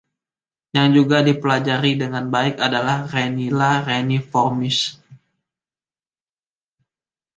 Yang 0.75 0.89
juga 0.97 1.17
dipelajari 1.27 1.91
dengan 2.03 2.25
baik 2.35 2.55
adalah 2.67 2.97
"Renilla 3.05 3.85
reniformis". 3.85 4.97